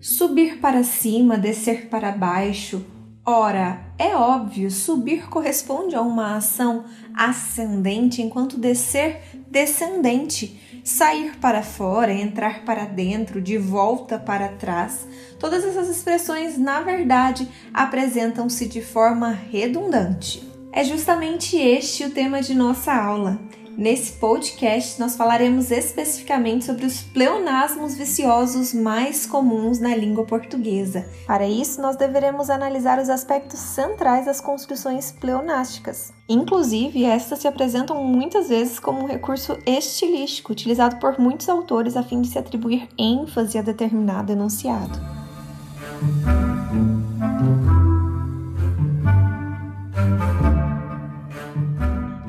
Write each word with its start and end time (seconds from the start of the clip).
Subir 0.00 0.58
para 0.60 0.82
cima, 0.82 1.38
descer 1.38 1.88
para 1.88 2.10
baixo. 2.12 2.84
Ora, 3.24 3.80
é 3.96 4.16
óbvio, 4.16 4.68
subir 4.68 5.28
corresponde 5.28 5.94
a 5.94 6.02
uma 6.02 6.36
ação 6.36 6.84
ascendente, 7.14 8.20
enquanto 8.20 8.58
descer, 8.58 9.20
descendente. 9.48 10.60
Sair 10.82 11.36
para 11.38 11.62
fora, 11.62 12.12
entrar 12.12 12.64
para 12.64 12.84
dentro, 12.84 13.40
de 13.40 13.56
volta 13.56 14.18
para 14.18 14.48
trás. 14.48 15.06
Todas 15.38 15.64
essas 15.64 15.88
expressões, 15.88 16.58
na 16.58 16.80
verdade, 16.80 17.48
apresentam-se 17.72 18.66
de 18.66 18.82
forma 18.82 19.30
redundante. 19.30 20.42
É 20.72 20.82
justamente 20.82 21.56
este 21.56 22.04
o 22.04 22.10
tema 22.10 22.42
de 22.42 22.54
nossa 22.54 22.92
aula. 22.92 23.38
Nesse 23.76 24.12
podcast, 24.12 25.00
nós 25.00 25.16
falaremos 25.16 25.70
especificamente 25.70 26.64
sobre 26.64 26.84
os 26.84 27.02
pleonasmos 27.02 27.94
viciosos 27.94 28.74
mais 28.74 29.24
comuns 29.24 29.80
na 29.80 29.96
língua 29.96 30.24
portuguesa. 30.24 31.06
Para 31.26 31.48
isso, 31.48 31.80
nós 31.80 31.96
deveremos 31.96 32.50
analisar 32.50 32.98
os 32.98 33.08
aspectos 33.08 33.58
centrais 33.58 34.26
das 34.26 34.40
construções 34.40 35.10
pleonásticas. 35.12 36.12
Inclusive, 36.28 37.04
estas 37.04 37.38
se 37.40 37.48
apresentam 37.48 38.02
muitas 38.04 38.48
vezes 38.48 38.78
como 38.78 39.02
um 39.02 39.06
recurso 39.06 39.58
estilístico 39.64 40.52
utilizado 40.52 40.96
por 40.96 41.18
muitos 41.18 41.48
autores 41.48 41.96
a 41.96 42.02
fim 42.02 42.20
de 42.20 42.28
se 42.28 42.38
atribuir 42.38 42.88
ênfase 42.98 43.58
a 43.58 43.62
determinado 43.62 44.32
enunciado. 44.32 45.21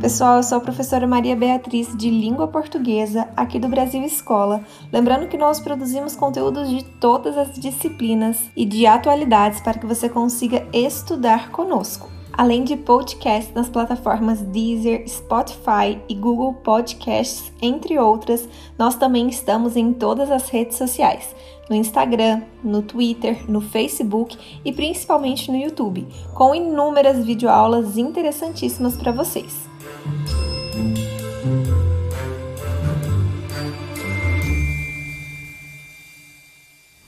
Pessoal, 0.04 0.36
eu 0.36 0.44
sou 0.44 0.58
a 0.58 0.62
professora 0.62 1.08
Maria 1.08 1.34
Beatriz 1.34 1.96
de 1.96 2.10
Língua 2.10 2.46
Portuguesa 2.46 3.30
aqui 3.38 3.58
do 3.58 3.70
Brasil 3.70 4.04
Escola. 4.04 4.62
Lembrando 4.92 5.30
que 5.30 5.38
nós 5.38 5.62
produzimos 5.62 6.14
conteúdos 6.14 6.68
de 6.68 6.84
todas 6.84 7.38
as 7.38 7.54
disciplinas 7.54 8.38
e 8.54 8.66
de 8.66 8.86
atualidades 8.86 9.62
para 9.62 9.80
que 9.80 9.86
você 9.86 10.10
consiga 10.10 10.68
estudar 10.74 11.52
conosco. 11.52 12.10
Além 12.34 12.66
de 12.66 12.76
podcasts 12.76 13.54
nas 13.54 13.70
plataformas 13.70 14.42
Deezer, 14.42 15.08
Spotify 15.08 15.98
e 16.10 16.16
Google 16.16 16.56
Podcasts, 16.56 17.54
entre 17.62 17.98
outras, 17.98 18.46
nós 18.78 18.96
também 18.96 19.30
estamos 19.30 19.78
em 19.78 19.94
todas 19.94 20.30
as 20.30 20.50
redes 20.50 20.78
sociais, 20.78 21.34
no 21.70 21.78
Instagram, 21.78 22.42
no 22.62 22.82
Twitter, 22.82 23.50
no 23.50 23.62
Facebook 23.62 24.38
e 24.66 24.74
principalmente 24.74 25.50
no 25.50 25.58
YouTube, 25.58 26.06
com 26.34 26.54
inúmeras 26.54 27.24
videoaulas 27.24 27.98
interessantíssimas 27.98 28.98
para 28.98 29.14
vocês. 29.14 29.72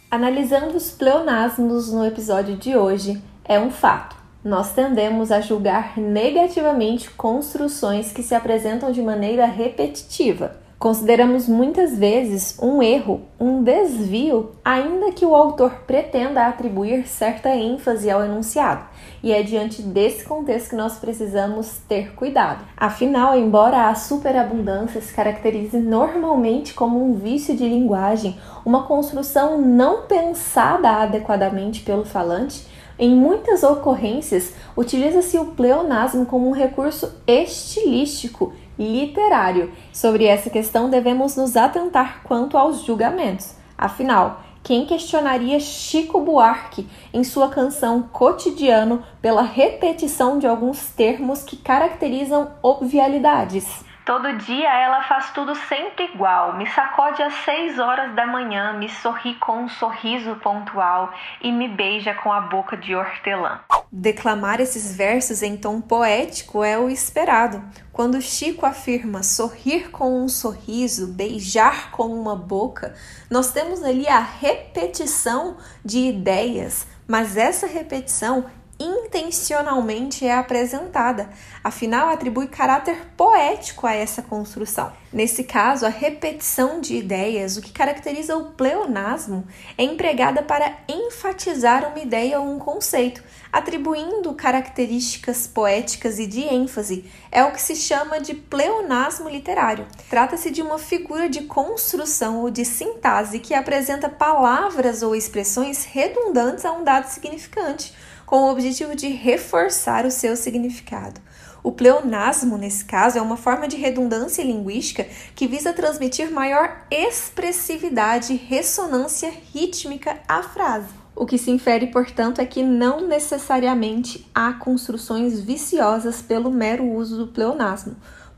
Analisando 0.09 0.78
os 0.78 0.92
pleonasmos 0.92 1.92
no 1.92 2.06
episódio 2.06 2.56
de 2.56 2.76
hoje, 2.76 3.22
é 3.44 3.59
um 3.59 3.70
fato. 3.70 4.16
Nós 4.44 4.73
tendemos 4.73 5.32
a 5.32 5.42
julgar 5.42 5.98
negativamente 5.98 7.09
construções 7.12 8.12
que 8.12 8.23
se 8.23 8.34
apresentam 8.34 8.92
de 8.92 9.02
maneira 9.02 9.45
repetitiva 9.45 10.64
Consideramos 10.78 11.48
muitas 11.48 11.98
vezes 11.98 12.59
um 12.62 12.84
erro, 12.84 13.22
um 13.40 13.64
desvio, 13.64 14.52
ainda 14.64 15.12
que 15.14 15.26
o 15.26 15.34
autor 15.34 15.72
pretenda 15.88 16.45
atribuir 16.45 17.08
certa 17.08 17.50
ênfase 17.56 18.12
ao 18.12 18.23
enunciado, 18.23 18.84
e 19.23 19.32
é 19.32 19.42
diante 19.42 19.82
desse 19.82 20.26
contexto 20.26 20.72
que 20.72 20.76
nós 20.76 20.98
precisamos 21.00 21.80
ter 21.88 22.14
cuidado. 22.14 22.66
Afinal, 22.76 23.38
embora 23.38 23.88
a 23.88 23.95
superabundância 23.95 25.00
se 25.00 25.14
caracterize 25.14 25.80
normalmente 25.80 26.73
como 26.73 27.02
um 27.02 27.16
vício 27.16 27.56
de 27.56 27.67
linguagem, 27.67 28.38
uma 28.66 28.84
construção 28.84 29.60
não 29.62 30.04
pensada 30.04 30.89
adequadamente 30.89 31.84
pelo 31.84 32.04
falante, 32.04 32.67
em 32.98 33.14
muitas 33.14 33.64
ocorrências, 33.64 34.54
utiliza-se 34.76 35.38
o 35.38 35.48
pleonasmo 35.48 36.26
como 36.26 36.48
um 36.48 36.54
recurso 36.54 37.14
estilístico 37.28 38.54
literário. 38.77 39.71
Sobre 39.93 40.25
essa 40.25 40.49
questão, 40.49 40.89
devemos 40.89 41.36
nos 41.36 41.55
atentar 41.55 42.21
quanto 42.23 42.58
aos 42.58 42.83
julgamentos. 42.83 43.55
Afinal, 43.77 44.41
quem 44.65 44.86
questionaria 44.86 45.59
Chico 45.59 46.19
Buarque 46.19 46.87
em 47.13 47.23
sua 47.23 47.49
canção 47.49 48.02
Cotidiano 48.11 49.03
pela 49.21 49.43
repetição 49.43 50.39
de 50.39 50.47
alguns 50.47 50.89
termos 50.89 51.43
que 51.43 51.55
caracterizam 51.55 52.52
obvialidades? 52.63 53.85
Todo 54.05 54.38
dia 54.38 54.71
ela 54.71 55.02
faz 55.02 55.32
tudo 55.32 55.55
sempre 55.55 56.05
igual, 56.14 56.55
me 56.55 56.70
sacode 56.70 57.23
às 57.23 57.33
seis 57.43 57.80
horas 57.80 58.14
da 58.14 58.27
manhã, 58.27 58.73
me 58.73 58.88
sorri 58.88 59.33
com 59.39 59.64
um 59.64 59.67
sorriso 59.67 60.36
pontual 60.36 61.11
e 61.42 61.52
me 61.52 61.67
beija 61.67 62.14
com 62.14 62.32
a 62.32 62.39
boca 62.42 62.77
de 62.77 62.95
hortelã. 62.95 63.61
Declamar 63.92 64.61
esses 64.61 64.95
versos 64.95 65.42
em 65.42 65.58
tom 65.58 65.82
poético 65.82 66.64
é 66.64 66.77
o 66.77 66.88
esperado. 66.88 67.64
Quando 67.92 68.21
Chico 68.21 68.64
afirma 68.64 69.23
sorrir 69.23 69.89
com 69.89 70.23
um 70.23 70.30
sorriso, 70.30 71.08
beijar 71.08 71.89
com 71.89 72.05
uma 72.08 72.36
boca, 72.36 72.93
nós 73.27 73.52
temos 73.52 73.83
ali 73.83 74.08
a 74.08 74.20
repetição 74.20 75.58
de 75.83 76.10
ideias, 76.10 76.86
mas 77.08 77.37
essa 77.37 77.66
repetição 77.66 78.45
intencionalmente 78.80 80.25
é 80.25 80.33
apresentada, 80.33 81.30
afinal 81.63 82.09
atribui 82.09 82.47
caráter 82.47 83.08
poético 83.15 83.87
a 83.87 83.93
essa 83.93 84.21
construção. 84.21 84.91
Nesse 85.15 85.45
caso, 85.45 85.86
a 85.86 85.89
repetição 85.89 86.81
de 86.81 86.98
ideias, 86.98 87.55
o 87.55 87.61
que 87.61 87.71
caracteriza 87.71 88.36
o 88.36 88.52
pleonasmo, 88.52 89.48
é 89.77 89.83
empregada 89.86 90.43
para 90.43 90.77
enfatizar 90.89 91.87
uma 91.87 91.99
ideia 91.99 92.37
ou 92.42 92.53
um 92.53 92.59
conceito, 92.59 93.23
atribuindo 93.49 94.33
características 94.33 95.48
poéticas 95.48 96.20
e 96.20 96.27
de 96.27 96.42
ênfase. 96.42 97.09
É 97.31 97.45
o 97.45 97.54
que 97.54 97.61
se 97.61 97.77
chama 97.77 98.20
de 98.20 98.33
pleonasmo 98.33 99.30
literário. 99.30 99.87
Trata-se 100.09 100.52
de 100.52 100.61
uma 100.61 100.77
figura 100.77 101.30
de 101.30 101.43
construção 101.43 102.42
ou 102.42 102.49
de 102.49 102.65
sintase 102.65 103.39
que 103.39 103.54
apresenta 103.54 104.09
palavras 104.09 105.02
ou 105.02 105.15
expressões 105.15 105.86
redundantes 105.86 106.65
a 106.65 106.73
um 106.73 106.83
dado 106.83 107.05
significante 107.05 107.93
com 108.25 108.42
o 108.42 108.52
objetivo 108.52 108.95
de 108.95 109.08
reforçar 109.08 110.05
o 110.05 110.11
seu 110.11 110.36
significado. 110.36 111.21
O 111.65 111.71
pleonasmo, 111.71 112.59
nesse 112.59 112.86
caso, 112.86 113.17
é 113.17 113.21
uma 113.23 113.36
forma 113.36 113.67
de 113.67 113.76
redundância 113.76 114.43
linguística 114.43 115.08
que 115.36 115.48
visa 115.48 115.73
transmitir 115.73 116.31
maior 116.31 116.86
expressividade 116.92 118.33
e 118.33 118.36
ressonância 118.36 119.33
rítmica 119.52 120.20
à 120.27 120.43
frase. 120.43 120.89
O 121.15 121.25
que 121.25 121.39
se 121.39 121.49
infere, 121.49 121.87
portanto, 121.87 122.39
é 122.39 122.45
que 122.45 122.61
não 122.61 123.08
necessariamente 123.08 124.30
há 124.31 124.54
construções 124.54 125.39
viciosas 125.39 126.21
pelo 126.21 126.52
mero 126.52 126.86
uso 126.86 127.17
do 127.17 127.30
pleonasmo, 127.30 127.95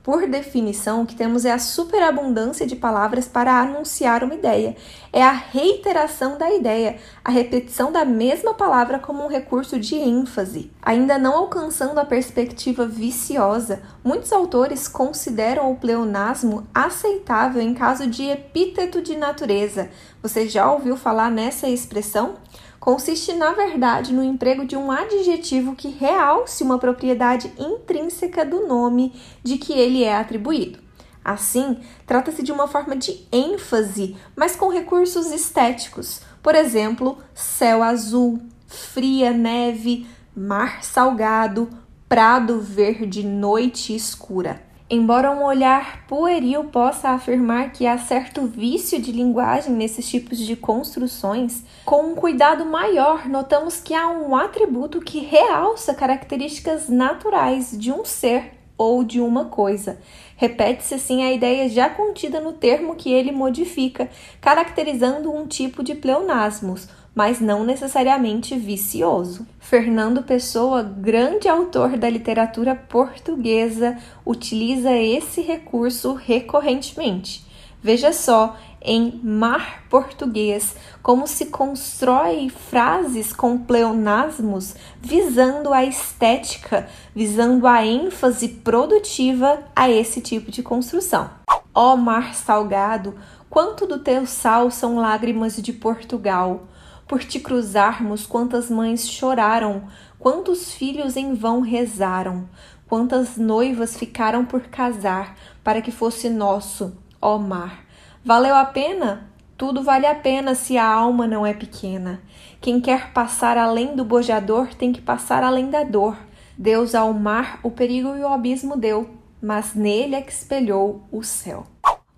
por 0.08 0.26
definição, 0.26 1.02
o 1.02 1.06
que 1.06 1.18
temos 1.18 1.44
é 1.44 1.52
a 1.52 1.60
superabundância 1.60 2.66
de 2.66 2.78
palavras 2.78 3.28
para 3.28 3.60
anunciar 3.60 4.24
uma 4.24 4.36
ideia. 4.36 4.74
É 5.18 5.24
a 5.24 5.32
reiteração 5.32 6.38
da 6.38 6.54
ideia, 6.54 7.00
a 7.26 7.32
repetição 7.32 7.92
da 7.92 8.06
mesma 8.06 8.54
palavra 8.54 9.00
como 9.00 9.26
um 9.26 9.28
recurso 9.28 9.80
de 9.80 9.96
ênfase. 9.96 10.70
Ainda 10.80 11.18
não 11.18 11.36
alcançando 11.36 12.00
a 12.00 12.06
perspectiva 12.06 12.86
viciosa, 12.86 13.82
muitos 14.04 14.32
autores 14.32 14.88
consideram 14.88 15.72
o 15.72 15.76
pleonasmo 15.76 16.68
aceitável 16.72 17.60
em 17.60 17.74
caso 17.74 18.06
de 18.06 18.26
epíteto 18.26 19.02
de 19.02 19.18
natureza. 19.18 19.90
Você 20.22 20.48
já 20.48 20.72
ouviu 20.72 20.96
falar 20.96 21.32
nessa 21.32 21.68
expressão? 21.68 22.36
consiste, 22.80 23.34
na 23.34 23.54
verdade, 23.54 24.14
no 24.14 24.24
emprego 24.24 24.66
de 24.66 24.78
um 24.78 24.92
adjetivo 24.92 25.76
que 25.76 25.90
realce 25.90 26.64
uma 26.64 26.78
propriedade 26.78 27.52
intrínseca 27.58 28.46
do 28.46 28.68
nome 28.68 29.14
de 29.44 29.58
que 29.58 29.74
ele 29.74 30.04
é 30.04 30.16
atribuído. 30.16 30.87
Assim, 31.28 31.82
trata-se 32.06 32.42
de 32.42 32.54
uma 32.54 32.70
forma 32.70 32.96
de 32.96 33.28
ênfase, 33.34 34.16
mas 34.34 34.56
com 34.56 34.70
recursos 34.70 35.30
estéticos. 35.30 36.22
Por 36.42 36.56
exemplo, 36.56 37.18
céu 37.36 37.84
azul, 37.84 38.40
fria 38.66 39.34
neve, 39.34 40.08
mar 40.34 40.86
salgado, 40.86 41.70
prado 42.08 42.62
verde, 42.62 43.26
noite 43.26 43.94
escura. 43.94 44.62
Embora 44.90 45.30
um 45.30 45.44
olhar 45.44 46.06
pueril 46.08 46.64
possa 46.64 47.10
afirmar 47.10 47.74
que 47.74 47.86
há 47.86 47.98
certo 47.98 48.48
vício 48.48 49.02
de 49.02 49.12
linguagem 49.12 49.74
nesses 49.74 50.08
tipos 50.08 50.38
de 50.38 50.56
construções, 50.56 51.62
com 51.84 52.12
um 52.12 52.16
cuidado 52.16 52.66
maior, 52.66 53.28
notamos 53.28 53.82
que 53.82 53.94
há 53.94 54.08
um 54.08 54.34
atributo 54.34 55.02
que 55.02 55.20
realça 55.20 55.94
características 55.94 56.88
naturais 56.88 57.78
de 57.78 57.92
um 57.92 58.06
ser 58.06 58.54
ou 58.78 59.04
de 59.04 59.20
uma 59.20 59.46
coisa. 59.46 60.00
Repete-se 60.40 60.94
assim 60.94 61.24
a 61.24 61.34
ideia 61.34 61.68
já 61.68 61.90
contida 61.90 62.40
no 62.40 62.54
termo 62.54 62.96
que 62.96 63.12
ele 63.12 63.32
modifica, 63.32 64.08
caracterizando 64.40 65.34
um 65.34 65.48
tipo 65.48 65.84
de 65.84 65.96
pleonasmos, 65.96 66.88
mas 67.16 67.42
não 67.42 67.66
necessariamente 67.66 68.56
vicioso. 68.56 69.48
Fernando 69.60 70.22
Pessoa, 70.22 70.84
grande 70.84 71.50
autor 71.50 71.98
da 71.98 72.08
literatura 72.08 72.76
portuguesa, 72.76 73.98
utiliza 74.24 74.96
esse 74.96 75.42
recurso 75.42 76.14
recorrentemente. 76.14 77.44
Veja 77.82 78.14
só 78.14 78.56
em 78.88 79.20
mar 79.22 79.84
português 79.90 80.76
como 81.04 81.28
se 81.28 81.48
constrói 81.48 82.50
frases 82.50 83.34
com 83.34 83.58
pleonasmos 83.58 84.76
visando 85.02 85.74
a 85.74 85.84
estética, 85.84 86.88
visando 87.14 87.68
a 87.68 87.86
ênfase 87.86 88.48
produtiva 88.48 89.60
a 89.76 89.92
esse 89.92 90.22
tipo 90.22 90.50
de 90.50 90.64
construção. 90.64 91.30
Ó 91.76 91.98
mar 91.98 92.34
salgado, 92.34 93.14
quanto 93.50 93.86
do 93.86 94.00
teu 94.00 94.26
sal 94.26 94.72
são 94.72 94.96
lágrimas 94.96 95.58
de 95.58 95.74
Portugal. 95.74 96.64
Por 97.06 97.24
te 97.24 97.40
cruzarmos, 97.40 98.26
quantas 98.26 98.70
mães 98.70 99.08
choraram, 99.08 99.84
quantos 100.18 100.74
filhos 100.74 101.16
em 101.16 101.34
vão 101.34 101.62
rezaram, 101.62 102.50
quantas 102.88 103.38
noivas 103.38 103.96
ficaram 103.96 104.46
por 104.46 104.62
casar 104.62 105.36
para 105.64 105.82
que 105.82 105.92
fosse 105.92 106.30
nosso, 106.30 106.98
ó 107.22 107.38
mar. 107.38 107.87
Valeu 108.28 108.56
a 108.56 108.66
pena? 108.66 109.30
Tudo 109.58 109.82
vale 109.82 110.06
a 110.06 110.14
pena 110.14 110.54
se 110.54 110.78
a 110.78 110.86
alma 110.86 111.26
não 111.26 111.46
é 111.46 111.54
pequena. 111.54 112.22
Quem 112.60 112.82
quer 112.82 113.14
passar 113.14 113.58
além 113.58 113.96
do 113.96 114.04
bojador 114.04 114.76
tem 114.76 114.92
que 114.92 115.00
passar 115.00 115.46
além 115.46 115.70
da 115.70 115.86
dor. 115.86 116.18
Deus 116.58 116.94
ao 116.94 117.14
mar 117.14 117.58
o 117.64 117.72
perigo 117.72 118.18
e 118.18 118.20
o 118.20 118.28
abismo 118.28 118.76
deu, 118.76 119.10
mas 119.42 119.74
nele 119.74 120.14
é 120.14 120.22
que 120.22 120.34
espelhou 120.34 121.04
o 121.10 121.24
céu. 121.24 121.68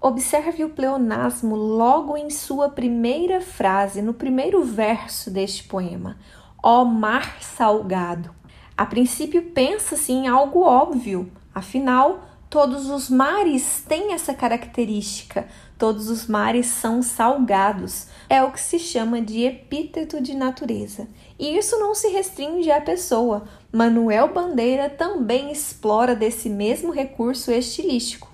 Observe 0.01 0.63
o 0.63 0.71
pleonasmo 0.71 1.55
logo 1.55 2.17
em 2.17 2.31
sua 2.31 2.69
primeira 2.69 3.39
frase, 3.39 4.01
no 4.01 4.15
primeiro 4.15 4.63
verso 4.63 5.29
deste 5.29 5.65
poema. 5.65 6.17
Ó 6.63 6.83
mar 6.85 7.39
salgado. 7.39 8.31
A 8.75 8.83
princípio 8.83 9.51
pensa-se 9.51 10.11
em 10.11 10.27
algo 10.27 10.63
óbvio, 10.63 11.31
afinal, 11.53 12.21
todos 12.49 12.89
os 12.89 13.11
mares 13.11 13.85
têm 13.87 14.13
essa 14.13 14.33
característica, 14.33 15.47
todos 15.79 16.09
os 16.09 16.27
mares 16.27 16.67
são 16.67 17.01
salgados. 17.01 18.07
É 18.29 18.43
o 18.43 18.51
que 18.51 18.59
se 18.59 18.77
chama 18.77 19.21
de 19.21 19.45
epíteto 19.45 20.21
de 20.21 20.35
natureza. 20.35 21.07
E 21.39 21.57
isso 21.57 21.79
não 21.79 21.95
se 21.95 22.09
restringe 22.09 22.69
à 22.69 22.81
pessoa. 22.81 23.45
Manuel 23.71 24.33
Bandeira 24.33 24.89
também 24.89 25.51
explora 25.51 26.13
desse 26.13 26.49
mesmo 26.49 26.91
recurso 26.91 27.49
estilístico. 27.49 28.29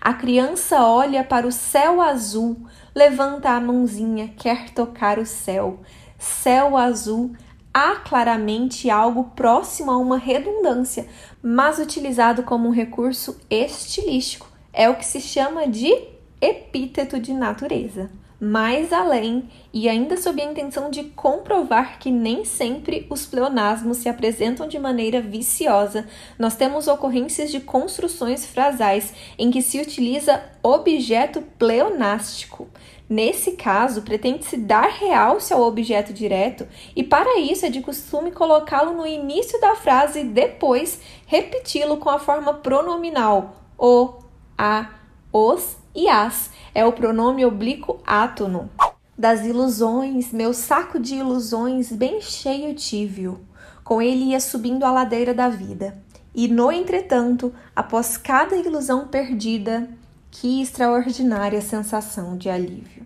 A 0.00 0.14
criança 0.14 0.82
olha 0.82 1.22
para 1.22 1.46
o 1.46 1.52
céu 1.52 2.00
azul, 2.00 2.56
levanta 2.94 3.50
a 3.50 3.60
mãozinha, 3.60 4.32
quer 4.38 4.70
tocar 4.70 5.18
o 5.18 5.26
céu. 5.26 5.80
Céu 6.18 6.74
azul 6.76 7.32
há 7.74 7.96
claramente 7.96 8.88
algo 8.88 9.24
próximo 9.36 9.90
a 9.90 9.98
uma 9.98 10.16
redundância, 10.16 11.06
mas 11.42 11.78
utilizado 11.78 12.44
como 12.44 12.68
um 12.68 12.72
recurso 12.72 13.38
estilístico. 13.50 14.48
É 14.72 14.88
o 14.88 14.96
que 14.96 15.04
se 15.04 15.20
chama 15.20 15.68
de 15.68 16.16
epíteto 16.40 17.18
de 17.18 17.32
natureza 17.32 18.10
mais 18.40 18.92
além 18.92 19.48
e 19.72 19.88
ainda 19.88 20.16
sob 20.16 20.40
a 20.40 20.44
intenção 20.44 20.90
de 20.90 21.04
comprovar 21.04 21.98
que 21.98 22.10
nem 22.10 22.44
sempre 22.44 23.06
os 23.10 23.26
pleonasmos 23.26 23.98
se 23.98 24.08
apresentam 24.08 24.68
de 24.68 24.78
maneira 24.78 25.20
viciosa, 25.20 26.06
nós 26.38 26.54
temos 26.54 26.86
ocorrências 26.86 27.50
de 27.50 27.60
construções 27.60 28.46
frasais 28.46 29.12
em 29.36 29.50
que 29.50 29.60
se 29.60 29.80
utiliza 29.80 30.42
objeto 30.62 31.42
pleonástico. 31.58 32.68
Nesse 33.10 33.52
caso, 33.52 34.02
pretende-se 34.02 34.56
dar 34.56 34.88
realce 34.88 35.52
ao 35.52 35.62
objeto 35.62 36.12
direto 36.12 36.68
e, 36.94 37.02
para 37.02 37.40
isso, 37.40 37.64
é 37.64 37.70
de 37.70 37.80
costume 37.80 38.30
colocá-lo 38.30 38.92
no 38.92 39.06
início 39.06 39.58
da 39.60 39.74
frase 39.74 40.20
e 40.20 40.24
depois 40.24 41.00
repeti-lo 41.26 41.96
com 41.96 42.10
a 42.10 42.18
forma 42.18 42.52
pronominal 42.54 43.56
o, 43.78 44.12
a, 44.58 44.90
os 45.32 45.78
e 45.98 46.08
as 46.08 46.50
é 46.72 46.84
o 46.84 46.92
pronome 46.92 47.44
oblíquo 47.44 48.00
átono. 48.06 48.70
Das 49.18 49.44
ilusões, 49.44 50.32
meu 50.32 50.54
saco 50.54 51.00
de 51.00 51.16
ilusões 51.16 51.90
bem 51.90 52.20
cheio 52.20 52.72
tive-o. 52.72 53.40
Com 53.82 54.00
ele 54.00 54.26
ia 54.26 54.38
subindo 54.38 54.84
a 54.84 54.92
ladeira 54.92 55.34
da 55.34 55.48
vida. 55.48 56.00
E, 56.32 56.46
no 56.46 56.70
entretanto, 56.70 57.52
após 57.74 58.16
cada 58.16 58.54
ilusão 58.54 59.08
perdida, 59.08 59.90
que 60.30 60.62
extraordinária 60.62 61.60
sensação 61.60 62.36
de 62.36 62.48
alívio. 62.48 63.04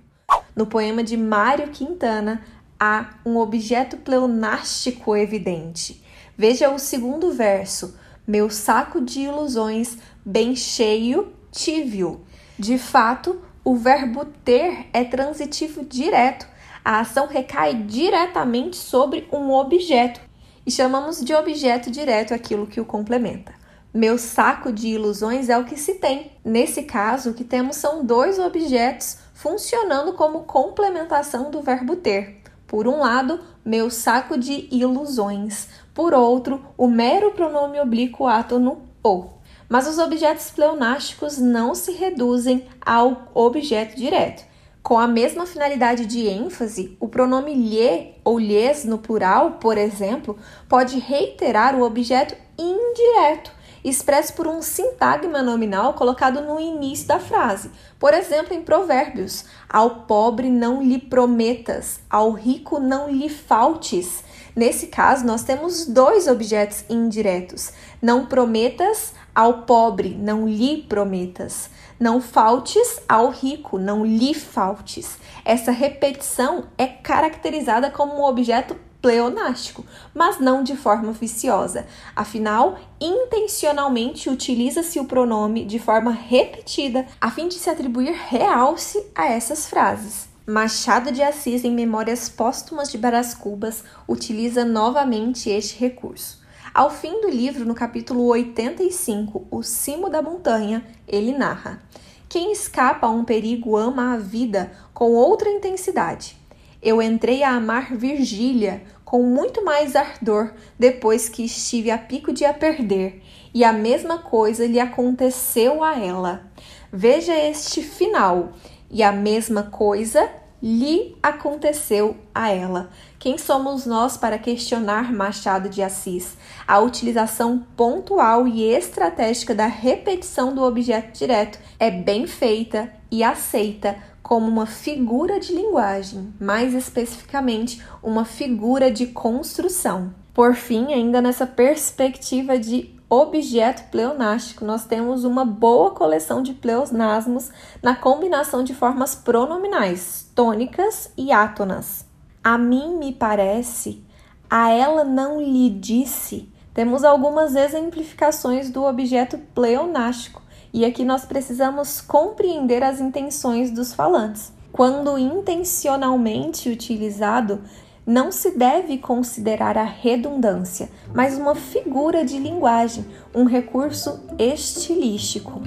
No 0.55 0.67
poema 0.67 1.03
de 1.03 1.17
Mário 1.17 1.69
Quintana, 1.69 2.43
há 2.79 3.15
um 3.25 3.39
objeto 3.39 3.97
pleonástico 3.97 5.17
evidente. 5.17 6.05
Veja 6.37 6.71
o 6.71 6.79
segundo 6.79 7.33
verso: 7.33 7.97
Meu 8.27 8.51
saco 8.51 9.01
de 9.01 9.21
ilusões 9.21 9.97
bem 10.27 10.55
cheio 10.55 11.33
tive-o. 11.51 12.21
De 12.63 12.79
fato, 12.79 13.43
o 13.65 13.75
verbo 13.75 14.25
ter 14.25 14.87
é 14.93 15.03
transitivo 15.03 15.85
direto. 15.85 16.47
A 16.85 17.01
ação 17.01 17.27
recai 17.27 17.75
diretamente 17.75 18.77
sobre 18.77 19.27
um 19.33 19.51
objeto 19.51 20.21
e 20.65 20.71
chamamos 20.71 21.25
de 21.25 21.35
objeto 21.35 21.91
direto 21.91 22.33
aquilo 22.33 22.69
que 22.69 22.81
o 22.81 22.85
complementa. 22.85 23.53
Meu 23.93 24.17
saco 24.17 24.71
de 24.71 24.91
ilusões 24.91 25.49
é 25.49 25.59
o 25.59 25.65
que 25.65 25.77
se 25.77 25.95
tem. 25.95 26.31
Nesse 26.45 26.85
caso, 26.85 27.31
o 27.31 27.35
que 27.35 27.43
temos 27.43 27.75
são 27.75 28.05
dois 28.05 28.39
objetos 28.39 29.19
funcionando 29.35 30.13
como 30.13 30.45
complementação 30.45 31.51
do 31.51 31.63
verbo 31.63 31.97
ter. 31.97 32.43
Por 32.65 32.87
um 32.87 33.01
lado, 33.01 33.41
meu 33.65 33.91
saco 33.91 34.39
de 34.39 34.69
ilusões. 34.71 35.67
Por 35.93 36.15
outro, 36.15 36.65
o 36.79 36.87
mero 36.87 37.33
pronome 37.33 37.81
oblíquo 37.81 38.25
átono 38.25 38.83
ou. 39.03 39.42
Mas 39.73 39.89
os 39.89 39.97
objetos 39.97 40.51
pleonásticos 40.51 41.39
não 41.39 41.75
se 41.75 41.93
reduzem 41.93 42.67
ao 42.79 43.31
objeto 43.33 43.97
direto. 43.97 44.45
Com 44.83 44.99
a 44.99 45.09
mesma 45.09 45.47
finalidade 45.47 46.05
de 46.05 46.29
ênfase, 46.29 46.95
o 47.01 47.09
pronome 47.09 47.55
lhe 47.55 48.13
ou 48.23 48.39
lhes 48.39 48.85
no 48.85 48.99
plural, 48.99 49.53
por 49.53 49.79
exemplo, 49.79 50.37
pode 50.69 50.99
reiterar 50.99 51.75
o 51.75 51.85
objeto 51.85 52.37
indireto, 52.59 53.51
expresso 53.83 54.35
por 54.35 54.47
um 54.47 54.61
sintagma 54.61 55.43
nominal 55.43 55.95
colocado 55.95 56.43
no 56.43 56.61
início 56.61 57.09
da 57.09 57.19
frase. 57.19 57.71
Por 57.99 58.13
exemplo, 58.13 58.53
em 58.53 58.61
Provérbios: 58.61 59.47
Ao 59.67 60.01
pobre 60.01 60.51
não 60.51 60.83
lhe 60.83 60.99
prometas, 60.99 61.99
ao 62.11 62.33
rico 62.33 62.79
não 62.79 63.11
lhe 63.11 63.31
faltes. 63.31 64.23
Nesse 64.55 64.89
caso, 64.89 65.25
nós 65.25 65.43
temos 65.43 65.87
dois 65.87 66.29
objetos 66.29 66.85
indiretos. 66.91 67.73
Não 68.03 68.27
prometas 68.27 69.15
ao 69.35 69.63
pobre, 69.63 70.11
não 70.11 70.49
lhe 70.49 70.83
prometas. 70.83 71.71
Não 71.99 72.21
faltes 72.21 73.01
ao 73.09 73.31
rico, 73.31 73.79
não 73.79 74.05
lhe 74.05 74.35
faltes. 74.35 75.19
Essa 75.45 75.71
repetição 75.71 76.65
é 76.77 76.87
caracterizada 76.87 77.91
como 77.91 78.15
um 78.15 78.25
objeto 78.25 78.77
pleonástico, 79.01 79.85
mas 80.15 80.39
não 80.39 80.63
de 80.63 80.77
forma 80.77 81.13
viciosa. 81.13 81.87
Afinal, 82.15 82.79
intencionalmente 83.01 84.31
utiliza-se 84.31 85.01
o 85.01 85.05
pronome 85.05 85.65
de 85.65 85.79
forma 85.79 86.13
repetida 86.13 87.07
a 87.21 87.31
fim 87.31 87.49
de 87.49 87.55
se 87.55 87.69
atribuir 87.69 88.13
realce 88.13 89.05
a 89.15 89.27
essas 89.27 89.67
frases. 89.67 90.29
Machado 90.47 91.13
de 91.13 91.23
Assis, 91.23 91.65
em 91.65 91.73
Memórias 91.73 92.29
Póstumas 92.29 92.91
de 92.91 92.99
Brás 92.99 93.33
Cubas, 93.33 93.85
utiliza 94.09 94.65
novamente 94.65 95.49
este 95.51 95.79
recurso. 95.79 96.42
Ao 96.75 96.89
fim 96.89 97.21
do 97.21 97.29
livro, 97.29 97.67
no 97.67 97.75
capítulo 97.75 98.25
85, 98.29 99.47
O 99.51 99.63
Cimo 99.63 100.09
da 100.09 100.23
Montanha, 100.23 100.83
ele 101.07 101.37
narra: 101.37 101.83
Quem 102.31 102.51
escapa 102.51 103.07
a 103.07 103.11
um 103.11 103.25
perigo 103.25 103.77
ama 103.77 104.15
a 104.15 104.17
vida 104.17 104.73
com 104.95 105.13
outra 105.13 105.51
intensidade. 105.51 106.35
Eu 106.83 107.03
entrei 107.03 107.43
a 107.43 107.51
amar 107.51 107.95
Virgília 107.95 108.85
com 109.05 109.23
muito 109.23 109.63
mais 109.63 109.95
ardor 109.95 110.55
depois 110.79 111.29
que 111.29 111.45
estive 111.45 111.91
a 111.91 111.99
pico 111.99 112.33
de 112.33 112.47
a 112.47 112.55
perder, 112.55 113.23
e 113.53 113.63
a 113.65 113.73
mesma 113.75 114.17
coisa 114.17 114.67
lhe 114.67 114.81
aconteceu 114.81 115.85
a 115.85 116.01
ela. 116.01 116.51
Veja 116.91 117.35
este 117.35 117.83
final, 117.83 118.55
e 118.91 119.03
a 119.03 119.13
mesma 119.13 119.65
coisa 119.65 120.27
lhe 120.63 121.17
aconteceu 121.23 122.17
a 122.35 122.49
ela. 122.51 122.89
Quem 123.23 123.39
somos 123.39 123.87
nós 123.87 124.17
para 124.17 124.37
questionar 124.37 125.13
Machado 125.13 125.69
de 125.69 125.81
Assis? 125.81 126.37
A 126.67 126.81
utilização 126.81 127.65
pontual 127.77 128.49
e 128.49 128.65
estratégica 128.65 129.55
da 129.55 129.67
repetição 129.67 130.53
do 130.53 130.61
objeto 130.65 131.17
direto 131.17 131.57
é 131.79 131.89
bem 131.89 132.27
feita 132.27 132.93
e 133.13 133.23
aceita 133.23 133.97
como 134.25 134.49
uma 134.49 134.67
figura 134.67 135.39
de 135.39 135.55
linguagem, 135.55 136.35
mais 136.41 136.75
especificamente, 136.75 137.81
uma 138.03 138.25
figura 138.25 138.91
de 138.91 139.07
construção. 139.07 140.13
Por 140.35 140.57
fim, 140.57 140.93
ainda 140.93 141.23
nessa 141.23 141.47
perspectiva 141.47 142.59
de 142.59 142.93
objeto 143.09 143.89
pleonástico, 143.89 144.65
nós 144.65 144.85
temos 144.85 145.23
uma 145.23 145.45
boa 145.45 145.93
coleção 145.93 146.43
de 146.43 146.55
pleonasmos 146.55 147.53
na 147.81 147.95
combinação 147.95 148.65
de 148.65 148.75
formas 148.75 149.15
pronominais, 149.15 150.29
tônicas 150.35 151.13
e 151.17 151.31
átonas. 151.31 152.11
A 152.45 152.59
mim 152.59 152.97
me 152.99 153.13
parece, 153.13 154.03
a 154.51 154.69
ela 154.69 155.05
não 155.05 155.41
lhe 155.41 155.71
disse. 155.71 156.49
Temos 156.75 157.05
algumas 157.05 157.55
exemplificações 157.55 158.69
do 158.69 158.83
objeto 158.83 159.39
pleonástico 159.55 160.43
E 160.75 160.85
aqui 160.85 161.05
nós 161.05 161.25
precisamos 161.25 162.01
compreender 162.01 162.83
as 162.83 163.01
intenções 163.01 163.71
dos 163.71 163.93
falantes. 163.93 164.53
Quando 164.73 165.17
intencionalmente 165.19 166.69
utilizado, 166.69 167.61
não 168.05 168.33
se 168.33 168.57
deve 168.59 168.99
considerar 168.99 169.79
a 169.79 169.85
redundância, 169.85 170.89
mas 171.15 171.39
uma 171.39 171.55
figura 171.55 172.25
de 172.25 172.39
linguagem, 172.39 173.05
um 173.35 173.45
recurso 173.45 174.21
estilístico. 174.39 175.63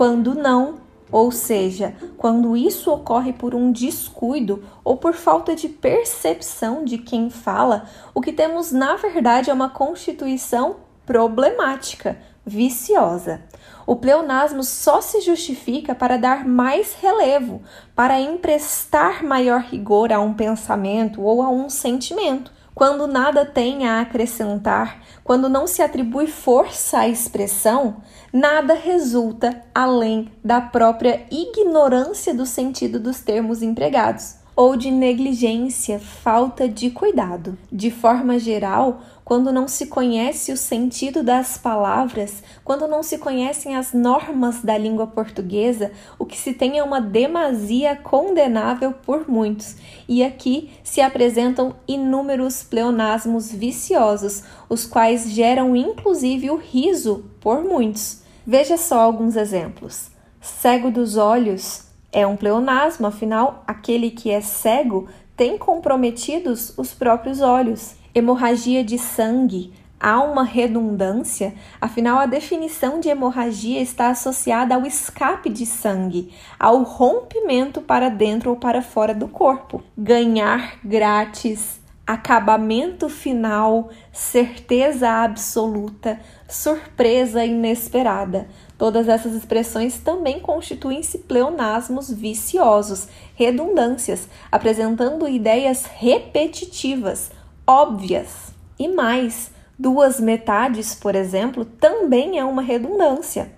Quando 0.00 0.34
não, 0.34 0.76
ou 1.12 1.30
seja, 1.30 1.94
quando 2.16 2.56
isso 2.56 2.90
ocorre 2.90 3.34
por 3.34 3.54
um 3.54 3.70
descuido 3.70 4.64
ou 4.82 4.96
por 4.96 5.12
falta 5.12 5.54
de 5.54 5.68
percepção 5.68 6.86
de 6.86 6.96
quem 6.96 7.28
fala, 7.28 7.84
o 8.14 8.20
que 8.22 8.32
temos 8.32 8.72
na 8.72 8.96
verdade 8.96 9.50
é 9.50 9.52
uma 9.52 9.68
constituição 9.68 10.76
problemática, 11.04 12.16
viciosa. 12.46 13.42
O 13.86 13.94
pleonasmo 13.94 14.64
só 14.64 15.02
se 15.02 15.20
justifica 15.20 15.94
para 15.94 16.16
dar 16.16 16.48
mais 16.48 16.94
relevo, 16.94 17.60
para 17.94 18.18
emprestar 18.18 19.22
maior 19.22 19.60
rigor 19.60 20.14
a 20.14 20.18
um 20.18 20.32
pensamento 20.32 21.20
ou 21.20 21.42
a 21.42 21.50
um 21.50 21.68
sentimento. 21.68 22.50
Quando 22.74 23.06
nada 23.06 23.44
tem 23.44 23.86
a 23.86 24.00
acrescentar, 24.00 25.00
quando 25.22 25.48
não 25.48 25.66
se 25.66 25.82
atribui 25.82 26.26
força 26.26 27.00
à 27.00 27.08
expressão, 27.08 27.98
nada 28.32 28.74
resulta 28.74 29.62
além 29.74 30.32
da 30.42 30.60
própria 30.60 31.26
ignorância 31.30 32.34
do 32.34 32.46
sentido 32.46 32.98
dos 32.98 33.20
termos 33.20 33.62
empregados 33.62 34.39
ou 34.60 34.76
de 34.76 34.90
negligência, 34.90 35.98
falta 35.98 36.68
de 36.68 36.90
cuidado. 36.90 37.56
De 37.72 37.90
forma 37.90 38.38
geral, 38.38 39.00
quando 39.24 39.50
não 39.50 39.66
se 39.66 39.86
conhece 39.86 40.52
o 40.52 40.56
sentido 40.56 41.22
das 41.22 41.56
palavras, 41.56 42.42
quando 42.62 42.86
não 42.86 43.02
se 43.02 43.16
conhecem 43.16 43.74
as 43.74 43.94
normas 43.94 44.60
da 44.60 44.76
língua 44.76 45.06
portuguesa, 45.06 45.92
o 46.18 46.26
que 46.26 46.36
se 46.36 46.52
tem 46.52 46.76
é 46.76 46.84
uma 46.84 47.00
demasia 47.00 47.96
condenável 47.96 48.92
por 48.92 49.26
muitos. 49.26 49.76
E 50.06 50.22
aqui 50.22 50.68
se 50.84 51.00
apresentam 51.00 51.76
inúmeros 51.88 52.62
pleonasmos 52.62 53.50
viciosos, 53.50 54.42
os 54.68 54.84
quais 54.84 55.30
geram 55.30 55.74
inclusive 55.74 56.50
o 56.50 56.56
riso 56.56 57.24
por 57.40 57.64
muitos. 57.64 58.20
Veja 58.46 58.76
só 58.76 59.00
alguns 59.00 59.36
exemplos. 59.36 60.10
Cego 60.38 60.90
dos 60.90 61.16
olhos 61.16 61.88
é 62.12 62.26
um 62.26 62.36
pleonasmo, 62.36 63.06
afinal, 63.06 63.62
aquele 63.66 64.10
que 64.10 64.30
é 64.30 64.40
cego 64.40 65.08
tem 65.36 65.56
comprometidos 65.56 66.76
os 66.76 66.92
próprios 66.92 67.40
olhos. 67.40 67.94
Hemorragia 68.14 68.82
de 68.82 68.98
sangue. 68.98 69.72
Há 69.98 70.22
uma 70.22 70.44
redundância, 70.44 71.54
afinal, 71.78 72.18
a 72.18 72.24
definição 72.24 73.00
de 73.00 73.10
hemorragia 73.10 73.82
está 73.82 74.08
associada 74.08 74.74
ao 74.74 74.86
escape 74.86 75.50
de 75.50 75.66
sangue, 75.66 76.32
ao 76.58 76.82
rompimento 76.82 77.82
para 77.82 78.08
dentro 78.08 78.48
ou 78.48 78.56
para 78.56 78.80
fora 78.80 79.14
do 79.14 79.28
corpo. 79.28 79.82
Ganhar 79.96 80.78
grátis, 80.82 81.78
acabamento 82.06 83.10
final, 83.10 83.90
certeza 84.10 85.08
absoluta, 85.08 86.18
surpresa 86.48 87.44
inesperada. 87.44 88.48
Todas 88.80 89.10
essas 89.10 89.34
expressões 89.34 89.98
também 89.98 90.40
constituem-se 90.40 91.18
pleonasmos 91.18 92.10
viciosos, 92.10 93.08
redundâncias, 93.34 94.26
apresentando 94.50 95.28
ideias 95.28 95.84
repetitivas, 95.84 97.30
óbvias. 97.66 98.54
E 98.78 98.88
mais, 98.88 99.50
duas 99.78 100.18
metades, 100.18 100.94
por 100.94 101.14
exemplo, 101.14 101.66
também 101.66 102.38
é 102.38 102.44
uma 102.46 102.62
redundância. 102.62 103.52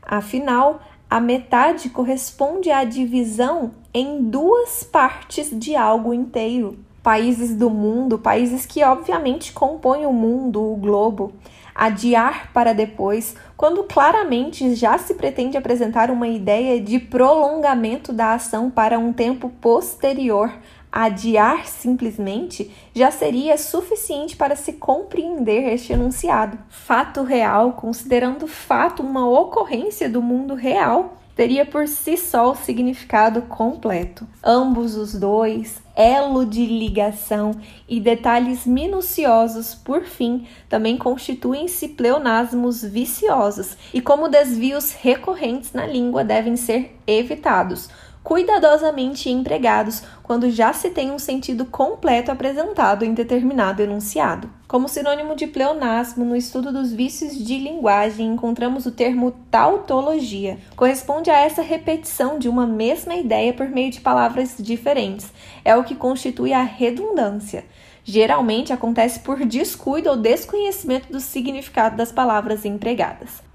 Afinal, 0.00 0.80
a 1.10 1.18
metade 1.18 1.90
corresponde 1.90 2.70
à 2.70 2.84
divisão 2.84 3.72
em 3.92 4.22
duas 4.30 4.84
partes 4.84 5.50
de 5.52 5.74
algo 5.74 6.14
inteiro. 6.14 6.78
Países 7.02 7.52
do 7.56 7.68
mundo, 7.68 8.16
países 8.16 8.64
que 8.64 8.84
obviamente 8.84 9.52
compõem 9.52 10.06
o 10.06 10.12
mundo, 10.12 10.62
o 10.62 10.76
globo, 10.76 11.32
adiar 11.78 12.50
para 12.52 12.74
depois, 12.74 13.36
quando 13.56 13.84
claramente 13.84 14.74
já 14.74 14.98
se 14.98 15.14
pretende 15.14 15.56
apresentar 15.56 16.10
uma 16.10 16.26
ideia 16.26 16.80
de 16.80 16.98
prolongamento 16.98 18.12
da 18.12 18.34
ação 18.34 18.68
para 18.68 18.98
um 18.98 19.12
tempo 19.12 19.48
posterior. 19.48 20.52
Adiar 20.90 21.68
simplesmente 21.68 22.74
já 22.94 23.12
seria 23.12 23.56
suficiente 23.56 24.36
para 24.36 24.56
se 24.56 24.72
compreender 24.72 25.72
este 25.72 25.92
enunciado. 25.92 26.58
Fato 26.68 27.22
real, 27.22 27.74
considerando 27.74 28.48
fato 28.48 29.00
uma 29.00 29.28
ocorrência 29.28 30.08
do 30.08 30.20
mundo 30.20 30.54
real, 30.54 31.17
teria 31.38 31.64
por 31.64 31.86
si 31.86 32.16
só 32.16 32.50
o 32.50 32.56
significado 32.56 33.42
completo. 33.42 34.26
Ambos 34.42 34.96
os 34.96 35.14
dois, 35.14 35.80
elo 35.94 36.44
de 36.44 36.66
ligação 36.66 37.52
e 37.88 38.00
detalhes 38.00 38.66
minuciosos, 38.66 39.72
por 39.72 40.02
fim, 40.02 40.48
também 40.68 40.98
constituem-se 40.98 41.90
pleonasmos 41.90 42.82
viciosos 42.82 43.76
e, 43.94 44.00
como 44.00 44.28
desvios 44.28 44.90
recorrentes 44.90 45.72
na 45.72 45.86
língua, 45.86 46.24
devem 46.24 46.56
ser 46.56 46.98
evitados 47.06 47.88
cuidadosamente 48.22 49.30
empregados 49.30 50.02
quando 50.22 50.50
já 50.50 50.72
se 50.72 50.90
tem 50.90 51.10
um 51.10 51.18
sentido 51.18 51.64
completo 51.64 52.30
apresentado 52.30 53.04
em 53.04 53.14
determinado 53.14 53.82
enunciado. 53.82 54.50
Como 54.66 54.88
sinônimo 54.88 55.34
de 55.34 55.46
pleonasmo, 55.46 56.24
no 56.24 56.36
estudo 56.36 56.70
dos 56.70 56.92
vícios 56.92 57.36
de 57.36 57.58
linguagem, 57.58 58.26
encontramos 58.26 58.84
o 58.84 58.92
termo 58.92 59.32
tautologia. 59.50 60.58
Corresponde 60.76 61.30
a 61.30 61.38
essa 61.38 61.62
repetição 61.62 62.38
de 62.38 62.48
uma 62.48 62.66
mesma 62.66 63.14
ideia 63.14 63.54
por 63.54 63.66
meio 63.68 63.90
de 63.90 64.00
palavras 64.00 64.56
diferentes. 64.58 65.32
É 65.64 65.74
o 65.74 65.84
que 65.84 65.94
constitui 65.94 66.52
a 66.52 66.62
redundância. 66.62 67.64
Geralmente 68.04 68.72
acontece 68.72 69.20
por 69.20 69.44
descuido 69.44 70.10
ou 70.10 70.16
desconhecimento 70.16 71.12
do 71.12 71.20
significado 71.20 71.96
das 71.96 72.12
palavras 72.12 72.64
empregadas. 72.64 73.47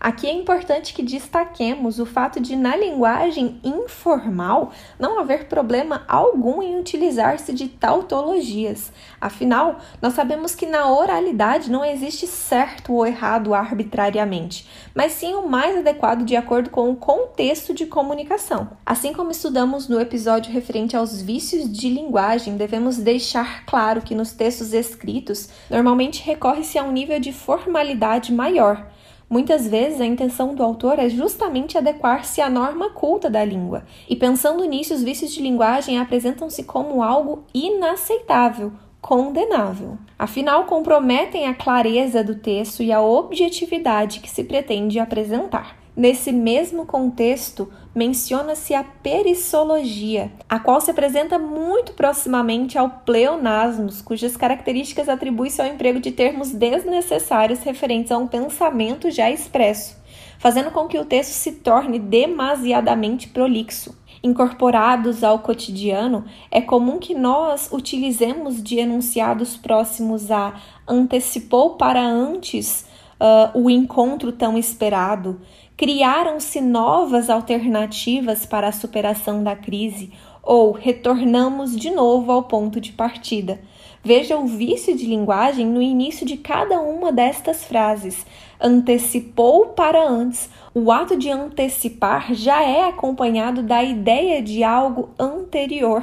Aqui 0.00 0.28
é 0.28 0.32
importante 0.32 0.94
que 0.94 1.02
destaquemos 1.02 1.98
o 1.98 2.06
fato 2.06 2.38
de, 2.38 2.54
na 2.54 2.76
linguagem 2.76 3.60
informal, 3.64 4.70
não 4.96 5.18
haver 5.18 5.46
problema 5.46 6.04
algum 6.06 6.62
em 6.62 6.78
utilizar-se 6.78 7.52
de 7.52 7.68
tautologias. 7.68 8.92
Afinal, 9.20 9.80
nós 10.00 10.14
sabemos 10.14 10.54
que 10.54 10.66
na 10.66 10.88
oralidade 10.88 11.68
não 11.68 11.84
existe 11.84 12.28
certo 12.28 12.92
ou 12.92 13.04
errado 13.04 13.52
arbitrariamente, 13.52 14.68
mas 14.94 15.12
sim 15.12 15.34
o 15.34 15.48
mais 15.48 15.76
adequado 15.76 16.24
de 16.24 16.36
acordo 16.36 16.70
com 16.70 16.90
o 16.90 16.96
contexto 16.96 17.74
de 17.74 17.86
comunicação. 17.86 18.70
Assim 18.86 19.12
como 19.12 19.32
estudamos 19.32 19.88
no 19.88 20.00
episódio 20.00 20.52
referente 20.52 20.96
aos 20.96 21.20
vícios 21.20 21.70
de 21.70 21.88
linguagem, 21.88 22.56
devemos 22.56 22.98
deixar 22.98 23.66
claro 23.66 24.00
que 24.00 24.14
nos 24.14 24.30
textos 24.30 24.72
escritos 24.72 25.48
normalmente 25.68 26.22
recorre-se 26.22 26.78
a 26.78 26.84
um 26.84 26.92
nível 26.92 27.18
de 27.18 27.32
formalidade 27.32 28.32
maior 28.32 28.86
Muitas 29.30 29.68
vezes 29.68 30.00
a 30.00 30.06
intenção 30.06 30.54
do 30.54 30.62
autor 30.62 30.98
é 30.98 31.08
justamente 31.08 31.76
adequar-se 31.76 32.40
à 32.40 32.48
norma 32.48 32.88
culta 32.90 33.28
da 33.28 33.44
língua, 33.44 33.84
e 34.08 34.16
pensando 34.16 34.64
nisso, 34.64 34.94
os 34.94 35.02
vícios 35.02 35.32
de 35.32 35.42
linguagem 35.42 35.98
apresentam-se 35.98 36.64
como 36.64 37.02
algo 37.02 37.44
inaceitável, 37.52 38.72
condenável. 39.02 39.98
Afinal, 40.18 40.64
comprometem 40.64 41.46
a 41.46 41.52
clareza 41.52 42.24
do 42.24 42.36
texto 42.36 42.82
e 42.82 42.90
a 42.90 43.02
objetividade 43.02 44.20
que 44.20 44.30
se 44.30 44.44
pretende 44.44 44.98
apresentar. 44.98 45.76
Nesse 45.98 46.30
mesmo 46.30 46.86
contexto, 46.86 47.68
menciona-se 47.92 48.72
a 48.72 48.84
perissologia, 48.84 50.30
a 50.48 50.60
qual 50.60 50.80
se 50.80 50.92
apresenta 50.92 51.40
muito 51.40 51.92
proximamente 51.92 52.78
ao 52.78 52.88
pleonasmos, 52.88 54.00
cujas 54.00 54.36
características 54.36 55.08
atribuem-se 55.08 55.60
ao 55.60 55.66
emprego 55.66 55.98
de 55.98 56.12
termos 56.12 56.52
desnecessários 56.52 57.64
referentes 57.64 58.12
a 58.12 58.16
um 58.16 58.28
pensamento 58.28 59.10
já 59.10 59.28
expresso, 59.28 59.96
fazendo 60.38 60.70
com 60.70 60.86
que 60.86 60.96
o 60.96 61.04
texto 61.04 61.32
se 61.32 61.50
torne 61.50 61.98
demasiadamente 61.98 63.26
prolixo. 63.26 63.98
Incorporados 64.22 65.24
ao 65.24 65.40
cotidiano, 65.40 66.24
é 66.48 66.60
comum 66.60 67.00
que 67.00 67.12
nós 67.12 67.70
utilizemos 67.72 68.62
de 68.62 68.78
enunciados 68.78 69.56
próximos 69.56 70.30
a 70.30 70.54
antecipou 70.86 71.70
para 71.70 72.00
antes 72.00 72.86
uh, 73.18 73.58
o 73.58 73.68
encontro 73.68 74.32
tão 74.32 74.56
esperado, 74.56 75.40
criaram-se 75.78 76.60
novas 76.60 77.30
alternativas 77.30 78.44
para 78.44 78.66
a 78.66 78.72
superação 78.72 79.44
da 79.44 79.54
crise 79.54 80.12
ou 80.42 80.72
retornamos 80.72 81.76
de 81.76 81.88
novo 81.88 82.32
ao 82.32 82.42
ponto 82.42 82.80
de 82.80 82.90
partida. 82.90 83.60
Veja 84.02 84.36
o 84.36 84.44
vício 84.44 84.96
de 84.96 85.06
linguagem 85.06 85.64
no 85.64 85.80
início 85.80 86.26
de 86.26 86.36
cada 86.36 86.80
uma 86.80 87.12
destas 87.12 87.64
frases. 87.64 88.26
Antecipou 88.60 89.66
para 89.66 90.04
antes. 90.04 90.50
O 90.74 90.90
ato 90.90 91.16
de 91.16 91.30
antecipar 91.30 92.34
já 92.34 92.60
é 92.60 92.88
acompanhado 92.88 93.62
da 93.62 93.80
ideia 93.80 94.42
de 94.42 94.64
algo 94.64 95.10
anterior. 95.16 96.02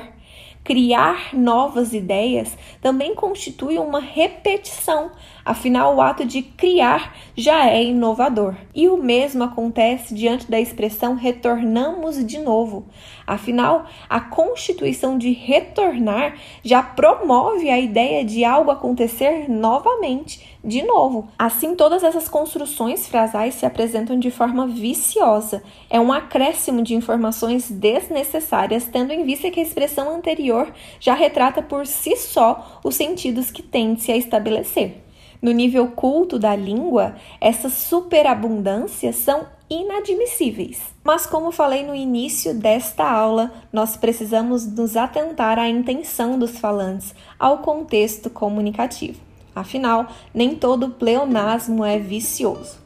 Criar 0.66 1.30
novas 1.32 1.94
ideias 1.94 2.58
também 2.82 3.14
constitui 3.14 3.78
uma 3.78 4.00
repetição, 4.00 5.12
afinal, 5.46 5.96
o 5.96 6.02
ato 6.02 6.26
de 6.26 6.42
criar 6.42 7.16
já 7.38 7.70
é 7.70 7.84
inovador. 7.84 8.56
E 8.74 8.90
o 8.90 8.98
mesmo 8.98 9.44
acontece 9.44 10.14
diante 10.16 10.50
da 10.50 10.60
expressão 10.60 11.14
retornamos 11.14 12.26
de 12.26 12.40
novo. 12.40 12.88
Afinal, 13.28 13.86
a 14.10 14.20
constituição 14.20 15.20
de 15.20 15.32
retornar 15.32 16.36
já 16.64 16.82
promove 16.82 17.70
a 17.70 17.80
ideia 17.80 18.26
de 18.26 18.44
algo 18.44 18.72
acontecer 18.72 19.48
novamente, 19.48 20.55
de 20.66 20.82
novo. 20.82 21.28
Assim, 21.38 21.76
todas 21.76 22.04
essas 22.04 22.28
construções 22.28 23.08
frasais 23.08 23.54
se 23.54 23.66
apresentam 23.66 24.18
de 24.18 24.32
forma 24.32 24.66
viciosa. 24.66 25.64
É 25.90 26.00
um 26.00 26.12
acréscimo 26.12 26.82
de 26.82 26.96
informações 26.96 27.70
desnecessárias, 27.70 28.86
tendo 28.86 29.14
em 29.14 29.24
vista 29.24 29.52
que 29.52 29.60
a 29.60 29.64
expressão 29.64 30.10
anterior 30.14 30.74
já 31.00 31.14
retrata 31.14 31.62
por 31.62 31.86
si 31.86 32.16
só 32.18 32.82
os 32.84 32.96
sentidos 32.96 33.52
que 33.52 33.62
tende-se 33.62 34.12
a 34.12 34.18
estabelecer. 34.18 35.04
No 35.42 35.52
nível 35.52 35.90
culto 35.90 36.40
da 36.40 36.56
língua, 36.56 37.16
essas 37.40 37.74
superabundâncias 37.74 39.18
são 39.18 39.46
inadmissíveis. 39.70 40.82
Mas, 41.04 41.28
como 41.28 41.52
falei 41.52 41.86
no 41.86 41.94
início 41.94 42.56
desta 42.56 43.08
aula, 43.08 43.52
nós 43.72 43.96
precisamos 43.96 44.66
nos 44.66 44.98
atentar 44.98 45.60
à 45.60 45.68
intenção 45.68 46.40
dos 46.40 46.58
falantes, 46.58 47.14
ao 47.38 47.60
contexto 47.60 48.30
comunicativo. 48.30 49.25
Afinal, 49.56 50.08
nem 50.34 50.54
todo 50.54 50.90
pleonasmo 50.90 51.86
é 51.86 51.98
vicioso. 51.98 52.78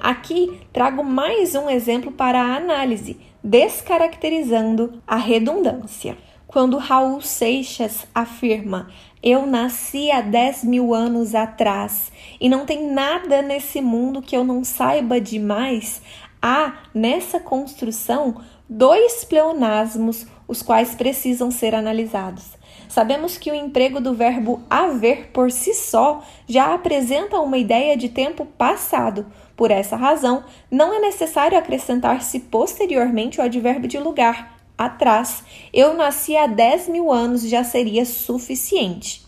Aqui 0.00 0.60
trago 0.72 1.02
mais 1.02 1.54
um 1.54 1.70
exemplo 1.70 2.12
para 2.12 2.40
a 2.40 2.56
análise, 2.56 3.18
descaracterizando 3.42 5.02
a 5.06 5.16
redundância. 5.16 6.18
Quando 6.46 6.78
Raul 6.78 7.20
Seixas 7.20 8.06
afirma 8.14 8.88
eu 9.22 9.46
nasci 9.46 10.10
há 10.10 10.20
10 10.20 10.64
mil 10.64 10.94
anos 10.94 11.34
atrás 11.34 12.12
e 12.40 12.48
não 12.48 12.64
tem 12.64 12.90
nada 12.92 13.42
nesse 13.42 13.80
mundo 13.80 14.22
que 14.22 14.36
eu 14.36 14.44
não 14.44 14.62
saiba 14.62 15.20
demais, 15.20 16.00
há 16.40 16.74
nessa 16.94 17.40
construção 17.40 18.40
dois 18.68 19.24
pleonasmos 19.24 20.26
os 20.48 20.62
quais 20.62 20.94
precisam 20.94 21.50
ser 21.50 21.74
analisados. 21.74 22.56
Sabemos 22.88 23.36
que 23.36 23.50
o 23.50 23.54
emprego 23.54 24.00
do 24.00 24.14
verbo 24.14 24.62
haver 24.68 25.28
por 25.30 25.52
si 25.52 25.74
só 25.74 26.22
já 26.48 26.74
apresenta 26.74 27.38
uma 27.38 27.58
ideia 27.58 27.96
de 27.96 28.08
tempo 28.08 28.46
passado. 28.46 29.26
Por 29.54 29.70
essa 29.70 29.94
razão, 29.94 30.42
não 30.70 30.94
é 30.94 30.98
necessário 30.98 31.58
acrescentar-se 31.58 32.40
posteriormente 32.40 33.38
o 33.38 33.42
advérbio 33.42 33.88
de 33.88 33.98
lugar, 33.98 34.58
atrás. 34.78 35.42
Eu 35.72 35.94
nasci 35.94 36.36
há 36.36 36.46
10 36.46 36.88
mil 36.88 37.12
anos 37.12 37.42
já 37.42 37.64
seria 37.64 38.06
suficiente. 38.06 39.26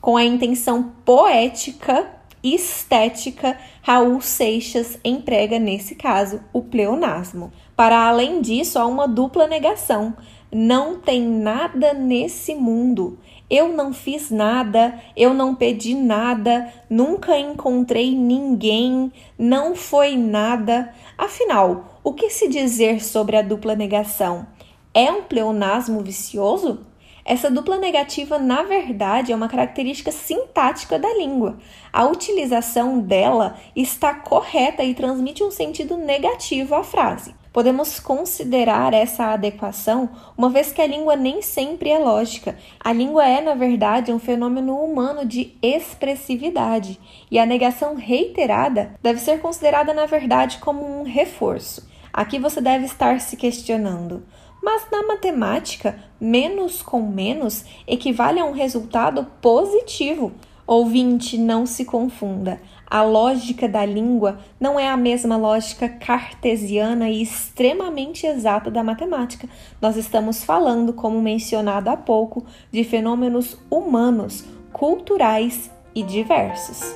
Com 0.00 0.16
a 0.16 0.24
intenção 0.24 0.92
poética 1.04 2.08
estética, 2.42 3.56
Raul 3.82 4.20
Seixas 4.20 4.98
emprega, 5.04 5.58
nesse 5.58 5.94
caso, 5.94 6.40
o 6.52 6.60
pleonasmo. 6.62 7.52
Para 7.76 8.08
além 8.08 8.40
disso, 8.40 8.78
há 8.78 8.86
uma 8.86 9.06
dupla 9.06 9.46
negação. 9.46 10.16
Não 10.54 10.98
tem 10.98 11.22
nada 11.22 11.94
nesse 11.94 12.54
mundo. 12.54 13.18
Eu 13.48 13.68
não 13.68 13.90
fiz 13.90 14.30
nada, 14.30 15.00
eu 15.16 15.32
não 15.32 15.54
pedi 15.54 15.94
nada, 15.94 16.70
nunca 16.90 17.38
encontrei 17.38 18.14
ninguém, 18.14 19.10
não 19.38 19.74
foi 19.74 20.14
nada. 20.14 20.92
Afinal, 21.16 21.98
o 22.04 22.12
que 22.12 22.28
se 22.28 22.48
dizer 22.48 23.02
sobre 23.02 23.38
a 23.38 23.42
dupla 23.42 23.74
negação? 23.74 24.46
É 24.92 25.10
um 25.10 25.22
pleonasmo 25.22 26.02
vicioso? 26.02 26.80
Essa 27.24 27.50
dupla 27.50 27.78
negativa, 27.78 28.38
na 28.38 28.62
verdade, 28.62 29.32
é 29.32 29.36
uma 29.36 29.48
característica 29.48 30.12
sintática 30.12 30.98
da 30.98 31.14
língua. 31.14 31.56
A 31.90 32.04
utilização 32.04 32.98
dela 32.98 33.56
está 33.74 34.12
correta 34.12 34.84
e 34.84 34.92
transmite 34.92 35.42
um 35.42 35.50
sentido 35.50 35.96
negativo 35.96 36.74
à 36.74 36.84
frase. 36.84 37.34
Podemos 37.52 38.00
considerar 38.00 38.94
essa 38.94 39.26
adequação, 39.26 40.08
uma 40.36 40.48
vez 40.48 40.72
que 40.72 40.80
a 40.80 40.86
língua 40.86 41.16
nem 41.16 41.42
sempre 41.42 41.90
é 41.90 41.98
lógica. 41.98 42.56
A 42.80 42.92
língua 42.92 43.26
é, 43.26 43.42
na 43.42 43.54
verdade, 43.54 44.10
um 44.10 44.18
fenômeno 44.18 44.74
humano 44.76 45.26
de 45.26 45.54
expressividade, 45.60 46.98
e 47.30 47.38
a 47.38 47.44
negação 47.44 47.94
reiterada 47.94 48.94
deve 49.02 49.20
ser 49.20 49.40
considerada, 49.40 49.92
na 49.92 50.06
verdade, 50.06 50.58
como 50.58 50.82
um 50.82 51.02
reforço. 51.02 51.86
Aqui 52.12 52.38
você 52.38 52.60
deve 52.60 52.86
estar 52.86 53.20
se 53.20 53.36
questionando. 53.36 54.22
Mas 54.62 54.86
na 54.92 55.02
matemática, 55.02 55.98
menos 56.20 56.82
com 56.82 57.02
menos 57.02 57.64
equivale 57.86 58.38
a 58.38 58.44
um 58.44 58.52
resultado 58.52 59.26
positivo. 59.40 60.32
Ouvinte, 60.66 61.36
não 61.36 61.66
se 61.66 61.84
confunda. 61.84 62.60
A 62.88 63.02
lógica 63.02 63.68
da 63.68 63.84
língua 63.84 64.38
não 64.60 64.78
é 64.78 64.88
a 64.88 64.96
mesma 64.96 65.36
lógica 65.36 65.88
cartesiana 65.88 67.08
e 67.08 67.22
extremamente 67.22 68.26
exata 68.26 68.70
da 68.70 68.84
matemática. 68.84 69.48
Nós 69.80 69.96
estamos 69.96 70.44
falando, 70.44 70.92
como 70.92 71.20
mencionado 71.20 71.90
há 71.90 71.96
pouco, 71.96 72.46
de 72.70 72.84
fenômenos 72.84 73.58
humanos, 73.70 74.44
culturais 74.72 75.70
e 75.94 76.02
diversos. 76.02 76.94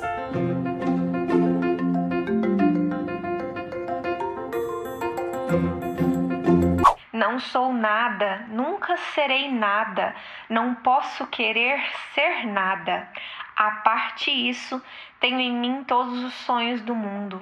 Não 7.12 7.40
sou 7.40 7.72
nada, 7.72 8.46
nunca 8.50 8.96
serei 9.14 9.50
nada, 9.50 10.14
não 10.48 10.74
posso 10.76 11.26
querer 11.26 11.81
ser 12.14 12.46
nada. 12.46 13.09
A 13.57 13.71
parte 13.71 14.31
isso, 14.31 14.83
tenho 15.19 15.40
em 15.40 15.51
mim 15.51 15.83
todos 15.88 16.23
os 16.23 16.35
sonhos 16.45 16.83
do 16.83 16.95
mundo. 16.95 17.40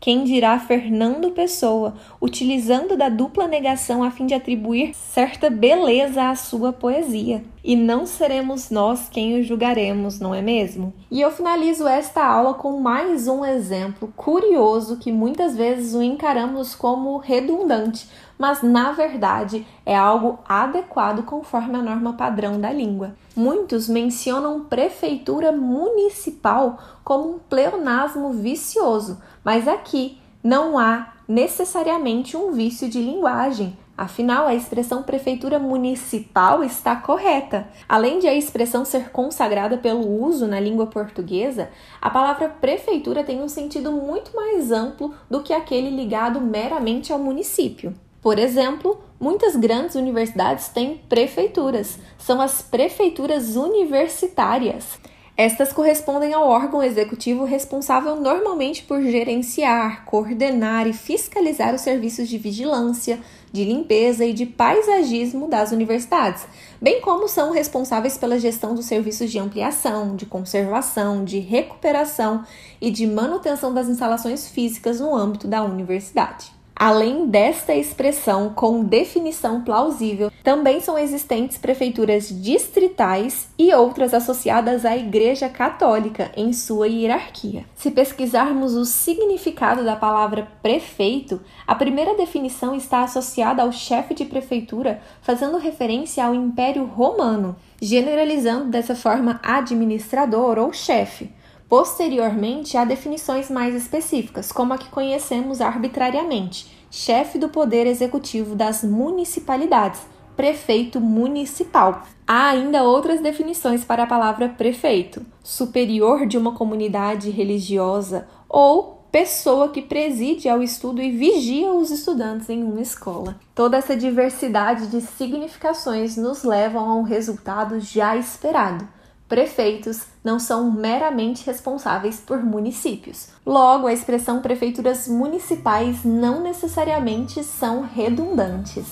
Quem 0.00 0.22
dirá 0.22 0.56
Fernando 0.60 1.32
Pessoa, 1.32 1.96
utilizando 2.20 2.96
da 2.96 3.08
dupla 3.08 3.48
negação 3.48 4.04
a 4.04 4.10
fim 4.12 4.26
de 4.26 4.34
atribuir 4.34 4.94
certa 4.94 5.50
beleza 5.50 6.30
à 6.30 6.36
sua 6.36 6.72
poesia. 6.72 7.42
E 7.64 7.74
não 7.74 8.06
seremos 8.06 8.70
nós 8.70 9.08
quem 9.08 9.40
o 9.40 9.42
julgaremos, 9.42 10.20
não 10.20 10.32
é 10.32 10.40
mesmo? 10.40 10.94
E 11.10 11.20
eu 11.20 11.32
finalizo 11.32 11.88
esta 11.88 12.24
aula 12.24 12.54
com 12.54 12.80
mais 12.80 13.26
um 13.26 13.44
exemplo 13.44 14.12
curioso 14.16 14.98
que 14.98 15.10
muitas 15.10 15.56
vezes 15.56 15.92
o 15.92 16.00
encaramos 16.00 16.76
como 16.76 17.18
redundante, 17.18 18.08
mas 18.38 18.62
na 18.62 18.92
verdade 18.92 19.66
é 19.84 19.96
algo 19.96 20.38
adequado 20.48 21.24
conforme 21.24 21.76
a 21.76 21.82
norma 21.82 22.12
padrão 22.12 22.60
da 22.60 22.72
língua. 22.72 23.14
Muitos 23.34 23.88
mencionam 23.88 24.64
prefeitura 24.64 25.50
municipal 25.50 26.78
como 27.02 27.34
um 27.34 27.38
pleonasmo 27.38 28.32
vicioso, 28.32 29.20
mas 29.44 29.66
aqui 29.66 30.18
não 30.42 30.78
há 30.78 31.14
necessariamente 31.26 32.36
um 32.36 32.52
vício 32.52 32.88
de 32.88 33.00
linguagem. 33.00 33.76
Afinal, 33.98 34.46
a 34.46 34.54
expressão 34.54 35.02
prefeitura 35.02 35.58
municipal 35.58 36.62
está 36.62 36.94
correta. 36.94 37.66
Além 37.88 38.20
de 38.20 38.28
a 38.28 38.34
expressão 38.34 38.84
ser 38.84 39.10
consagrada 39.10 39.76
pelo 39.76 40.22
uso 40.22 40.46
na 40.46 40.60
língua 40.60 40.86
portuguesa, 40.86 41.68
a 42.00 42.08
palavra 42.08 42.48
prefeitura 42.48 43.24
tem 43.24 43.42
um 43.42 43.48
sentido 43.48 43.90
muito 43.90 44.36
mais 44.36 44.70
amplo 44.70 45.12
do 45.28 45.42
que 45.42 45.52
aquele 45.52 45.90
ligado 45.90 46.40
meramente 46.40 47.12
ao 47.12 47.18
município. 47.18 47.92
Por 48.20 48.38
exemplo, 48.38 48.98
muitas 49.20 49.54
grandes 49.54 49.94
universidades 49.94 50.68
têm 50.68 51.00
prefeituras, 51.08 51.98
são 52.18 52.40
as 52.40 52.62
prefeituras 52.62 53.54
universitárias. 53.54 54.98
Estas 55.36 55.72
correspondem 55.72 56.34
ao 56.34 56.48
órgão 56.48 56.82
executivo 56.82 57.44
responsável 57.44 58.16
normalmente 58.16 58.82
por 58.82 59.00
gerenciar, 59.00 60.04
coordenar 60.04 60.88
e 60.88 60.92
fiscalizar 60.92 61.72
os 61.72 61.80
serviços 61.80 62.28
de 62.28 62.36
vigilância, 62.36 63.20
de 63.52 63.64
limpeza 63.64 64.24
e 64.24 64.32
de 64.32 64.44
paisagismo 64.44 65.46
das 65.46 65.70
universidades, 65.70 66.44
bem 66.82 67.00
como 67.00 67.28
são 67.28 67.52
responsáveis 67.52 68.18
pela 68.18 68.36
gestão 68.36 68.74
dos 68.74 68.86
serviços 68.86 69.30
de 69.30 69.38
ampliação, 69.38 70.16
de 70.16 70.26
conservação, 70.26 71.24
de 71.24 71.38
recuperação 71.38 72.44
e 72.80 72.90
de 72.90 73.06
manutenção 73.06 73.72
das 73.72 73.88
instalações 73.88 74.48
físicas 74.48 74.98
no 74.98 75.14
âmbito 75.14 75.46
da 75.46 75.62
universidade. 75.62 76.57
Além 76.78 77.26
desta 77.26 77.74
expressão 77.74 78.50
com 78.50 78.84
definição 78.84 79.62
plausível, 79.62 80.30
também 80.44 80.80
são 80.80 80.96
existentes 80.96 81.58
prefeituras 81.58 82.28
distritais 82.28 83.48
e 83.58 83.74
outras 83.74 84.14
associadas 84.14 84.84
à 84.84 84.96
Igreja 84.96 85.48
Católica 85.48 86.30
em 86.36 86.52
sua 86.52 86.86
hierarquia. 86.86 87.64
Se 87.74 87.90
pesquisarmos 87.90 88.76
o 88.76 88.84
significado 88.84 89.82
da 89.84 89.96
palavra 89.96 90.46
prefeito, 90.62 91.40
a 91.66 91.74
primeira 91.74 92.14
definição 92.14 92.76
está 92.76 93.02
associada 93.02 93.60
ao 93.60 93.72
chefe 93.72 94.14
de 94.14 94.24
prefeitura, 94.24 95.02
fazendo 95.20 95.58
referência 95.58 96.24
ao 96.24 96.32
Império 96.32 96.84
Romano, 96.84 97.56
generalizando 97.82 98.66
dessa 98.66 98.94
forma 98.94 99.40
administrador 99.42 100.58
ou 100.58 100.72
chefe. 100.72 101.36
Posteriormente, 101.68 102.78
há 102.78 102.84
definições 102.84 103.50
mais 103.50 103.74
específicas, 103.74 104.50
como 104.50 104.72
a 104.72 104.78
que 104.78 104.88
conhecemos 104.88 105.60
arbitrariamente, 105.60 106.66
chefe 106.90 107.38
do 107.38 107.50
poder 107.50 107.86
executivo 107.86 108.54
das 108.54 108.82
municipalidades, 108.82 110.00
prefeito 110.34 110.98
municipal. 110.98 112.04
Há 112.26 112.50
ainda 112.50 112.84
outras 112.84 113.20
definições 113.20 113.84
para 113.84 114.04
a 114.04 114.06
palavra 114.06 114.48
prefeito: 114.48 115.26
superior 115.42 116.26
de 116.26 116.38
uma 116.38 116.54
comunidade 116.54 117.28
religiosa 117.28 118.26
ou 118.48 118.98
pessoa 119.12 119.70
que 119.70 119.82
preside 119.82 120.48
ao 120.48 120.62
estudo 120.62 121.02
e 121.02 121.10
vigia 121.10 121.72
os 121.72 121.90
estudantes 121.90 122.48
em 122.48 122.62
uma 122.62 122.80
escola. 122.80 123.38
Toda 123.54 123.76
essa 123.76 123.96
diversidade 123.96 124.86
de 124.86 125.00
significações 125.00 126.16
nos 126.16 126.44
levam 126.44 126.88
a 126.88 126.94
um 126.94 127.02
resultado 127.02 127.80
já 127.80 128.16
esperado. 128.16 128.86
Prefeitos 129.28 130.04
não 130.24 130.38
são 130.38 130.70
meramente 130.70 131.44
responsáveis 131.44 132.18
por 132.18 132.42
municípios. 132.42 133.28
Logo, 133.44 133.86
a 133.86 133.92
expressão 133.92 134.40
prefeituras 134.40 135.06
municipais 135.06 136.02
não 136.02 136.42
necessariamente 136.42 137.44
são 137.44 137.82
redundantes. 137.82 138.86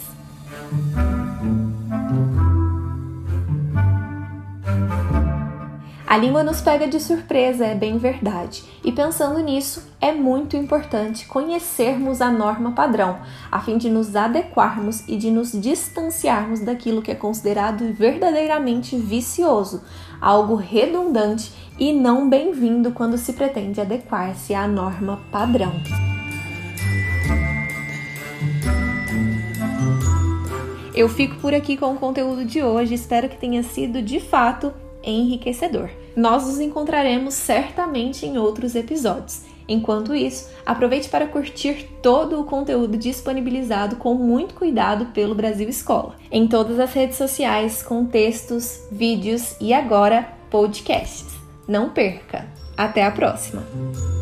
A 6.06 6.18
língua 6.18 6.44
nos 6.44 6.60
pega 6.60 6.86
de 6.86 7.00
surpresa, 7.00 7.66
é 7.66 7.74
bem 7.74 7.98
verdade. 7.98 8.64
E 8.84 8.92
pensando 8.92 9.40
nisso, 9.40 9.82
é 10.00 10.12
muito 10.12 10.56
importante 10.56 11.26
conhecermos 11.26 12.22
a 12.22 12.30
norma 12.30 12.72
padrão, 12.72 13.18
a 13.50 13.60
fim 13.60 13.76
de 13.76 13.90
nos 13.90 14.14
adequarmos 14.14 15.06
e 15.08 15.16
de 15.16 15.32
nos 15.32 15.50
distanciarmos 15.50 16.60
daquilo 16.60 17.02
que 17.02 17.10
é 17.10 17.14
considerado 17.14 17.92
verdadeiramente 17.92 18.96
vicioso, 18.96 19.82
algo 20.20 20.54
redundante 20.54 21.52
e 21.78 21.92
não 21.92 22.28
bem-vindo 22.28 22.92
quando 22.92 23.18
se 23.18 23.32
pretende 23.32 23.80
adequar-se 23.80 24.54
à 24.54 24.66
norma 24.66 25.20
padrão. 25.30 25.72
Eu 30.94 31.10
fico 31.10 31.36
por 31.36 31.52
aqui 31.52 31.76
com 31.76 31.92
o 31.92 31.98
conteúdo 31.98 32.44
de 32.44 32.62
hoje, 32.62 32.94
espero 32.94 33.28
que 33.28 33.36
tenha 33.36 33.62
sido 33.62 34.00
de 34.00 34.18
fato 34.18 34.72
enriquecedor. 35.04 35.90
Nós 36.16 36.46
nos 36.46 36.58
encontraremos 36.58 37.34
certamente 37.34 38.24
em 38.24 38.38
outros 38.38 38.74
episódios. 38.74 39.42
Enquanto 39.68 40.14
isso, 40.14 40.48
aproveite 40.64 41.08
para 41.08 41.26
curtir 41.26 41.88
todo 42.02 42.40
o 42.40 42.44
conteúdo 42.44 42.96
disponibilizado 42.96 43.96
com 43.96 44.14
muito 44.14 44.54
cuidado 44.54 45.06
pelo 45.06 45.34
Brasil 45.34 45.68
Escola, 45.68 46.16
em 46.30 46.46
todas 46.46 46.78
as 46.78 46.92
redes 46.92 47.16
sociais, 47.16 47.82
com 47.82 48.04
textos, 48.04 48.80
vídeos 48.90 49.56
e 49.60 49.72
agora 49.72 50.28
podcasts. 50.50 51.34
Não 51.66 51.90
perca! 51.90 52.46
Até 52.76 53.04
a 53.04 53.10
próxima! 53.10 54.15